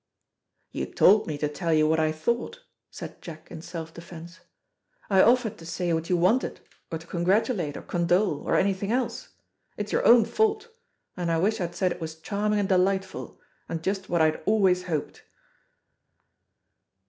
[0.71, 4.39] "You told me to tell you what I thought," said Jack in self defence.
[5.11, 6.59] "I offered to say what you wanted,
[6.91, 9.29] or to congratulate or condole or anything else;
[9.77, 10.69] it's your own fault,
[11.15, 14.41] and I wish I'd said it was charming and delightful, and just what I had
[14.47, 15.21] always hoped."